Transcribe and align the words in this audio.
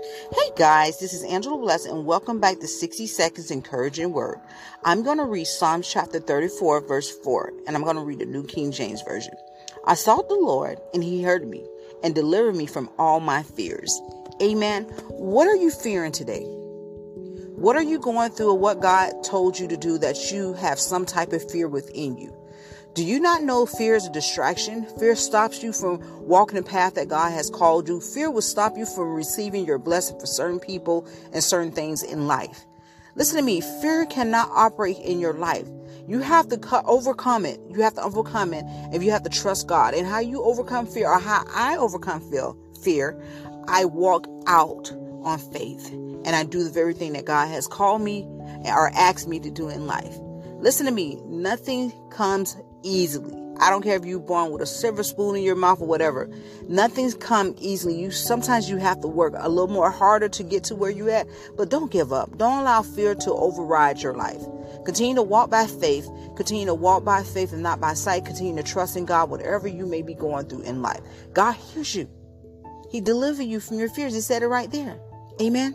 Hey 0.00 0.50
guys, 0.56 0.98
this 0.98 1.12
is 1.12 1.24
Angela 1.24 1.58
Bless 1.58 1.84
and 1.84 2.06
welcome 2.06 2.40
back 2.40 2.58
to 2.60 2.66
60 2.66 3.06
Seconds 3.06 3.50
Encouraging 3.50 4.12
Word. 4.12 4.40
I'm 4.82 5.02
going 5.02 5.18
to 5.18 5.26
read 5.26 5.46
Psalms 5.46 5.86
chapter 5.86 6.18
34 6.20 6.86
verse 6.88 7.10
4 7.18 7.52
and 7.66 7.76
I'm 7.76 7.82
going 7.84 7.96
to 7.96 8.02
read 8.02 8.20
the 8.20 8.24
New 8.24 8.44
King 8.44 8.72
James 8.72 9.02
Version. 9.02 9.34
I 9.84 9.94
sought 9.94 10.30
the 10.30 10.36
Lord 10.36 10.78
and 10.94 11.04
he 11.04 11.22
heard 11.22 11.46
me 11.46 11.66
and 12.02 12.14
delivered 12.14 12.56
me 12.56 12.64
from 12.64 12.88
all 12.98 13.20
my 13.20 13.42
fears. 13.42 14.00
Amen. 14.42 14.84
What 15.10 15.46
are 15.46 15.56
you 15.56 15.70
fearing 15.70 16.12
today? 16.12 16.44
What 17.56 17.76
are 17.76 17.82
you 17.82 17.98
going 17.98 18.30
through 18.30 18.52
or 18.52 18.58
what 18.58 18.80
God 18.80 19.22
told 19.22 19.58
you 19.58 19.68
to 19.68 19.76
do 19.76 19.98
that 19.98 20.32
you 20.32 20.54
have 20.54 20.80
some 20.80 21.04
type 21.04 21.34
of 21.34 21.50
fear 21.50 21.68
within 21.68 22.16
you? 22.16 22.34
Do 22.92 23.04
you 23.04 23.20
not 23.20 23.44
know 23.44 23.66
fear 23.66 23.94
is 23.94 24.06
a 24.06 24.10
distraction? 24.10 24.84
Fear 24.98 25.14
stops 25.14 25.62
you 25.62 25.72
from 25.72 26.00
walking 26.26 26.56
the 26.56 26.64
path 26.64 26.94
that 26.94 27.06
God 27.06 27.30
has 27.30 27.48
called 27.48 27.86
you. 27.86 28.00
Fear 28.00 28.32
will 28.32 28.42
stop 28.42 28.76
you 28.76 28.84
from 28.84 29.14
receiving 29.14 29.64
your 29.64 29.78
blessing 29.78 30.18
for 30.18 30.26
certain 30.26 30.58
people 30.58 31.06
and 31.32 31.42
certain 31.42 31.70
things 31.70 32.02
in 32.02 32.26
life. 32.26 32.66
Listen 33.14 33.36
to 33.36 33.44
me. 33.44 33.60
Fear 33.80 34.06
cannot 34.06 34.50
operate 34.50 34.98
in 34.98 35.20
your 35.20 35.34
life. 35.34 35.68
You 36.08 36.18
have 36.18 36.48
to 36.48 36.82
overcome 36.84 37.46
it. 37.46 37.60
You 37.70 37.82
have 37.82 37.94
to 37.94 38.02
overcome 38.02 38.52
it 38.52 38.64
and 38.64 39.04
you 39.04 39.12
have 39.12 39.22
to 39.22 39.30
trust 39.30 39.68
God. 39.68 39.94
And 39.94 40.04
how 40.04 40.18
you 40.18 40.42
overcome 40.42 40.86
fear 40.86 41.08
or 41.08 41.20
how 41.20 41.44
I 41.54 41.76
overcome 41.76 42.28
fear, 42.28 42.52
fear, 42.82 43.22
I 43.68 43.84
walk 43.84 44.26
out 44.48 44.90
on 45.22 45.38
faith 45.38 45.92
and 45.92 46.34
I 46.34 46.42
do 46.42 46.64
the 46.64 46.70
very 46.70 46.94
thing 46.94 47.12
that 47.12 47.24
God 47.24 47.46
has 47.46 47.68
called 47.68 48.02
me 48.02 48.26
or 48.64 48.90
asked 48.94 49.28
me 49.28 49.38
to 49.38 49.50
do 49.50 49.68
in 49.68 49.86
life. 49.86 50.16
Listen 50.60 50.86
to 50.86 50.92
me. 50.92 51.18
Nothing 51.24 51.92
comes 52.10 52.56
easily. 52.82 53.34
I 53.60 53.68
don't 53.68 53.82
care 53.82 53.96
if 53.96 54.06
you're 54.06 54.18
born 54.18 54.52
with 54.52 54.62
a 54.62 54.66
silver 54.66 55.02
spoon 55.02 55.36
in 55.36 55.42
your 55.42 55.54
mouth 55.54 55.82
or 55.82 55.86
whatever. 55.86 56.30
Nothing's 56.68 57.14
come 57.14 57.54
easily. 57.58 57.98
You 57.98 58.10
sometimes 58.10 58.70
you 58.70 58.78
have 58.78 59.00
to 59.02 59.06
work 59.06 59.34
a 59.36 59.48
little 59.48 59.68
more 59.68 59.90
harder 59.90 60.30
to 60.30 60.42
get 60.42 60.64
to 60.64 60.74
where 60.74 60.90
you're 60.90 61.10
at, 61.10 61.26
but 61.56 61.68
don't 61.68 61.90
give 61.90 62.10
up. 62.10 62.38
Don't 62.38 62.60
allow 62.60 62.80
fear 62.80 63.14
to 63.14 63.32
override 63.32 64.00
your 64.00 64.14
life. 64.14 64.40
Continue 64.84 65.14
to 65.16 65.22
walk 65.22 65.50
by 65.50 65.66
faith. 65.66 66.08
Continue 66.36 66.66
to 66.66 66.74
walk 66.74 67.04
by 67.04 67.22
faith 67.22 67.52
and 67.52 67.62
not 67.62 67.80
by 67.80 67.92
sight. 67.92 68.24
Continue 68.24 68.62
to 68.62 68.62
trust 68.62 68.96
in 68.96 69.04
God, 69.04 69.28
whatever 69.28 69.68
you 69.68 69.84
may 69.84 70.00
be 70.00 70.14
going 70.14 70.46
through 70.46 70.62
in 70.62 70.80
life. 70.80 71.00
God 71.34 71.52
hears 71.52 71.94
you. 71.94 72.08
He 72.90 73.02
delivered 73.02 73.44
you 73.44 73.60
from 73.60 73.78
your 73.78 73.90
fears. 73.90 74.14
He 74.14 74.22
said 74.22 74.42
it 74.42 74.48
right 74.48 74.70
there. 74.70 74.98
Amen. 75.40 75.74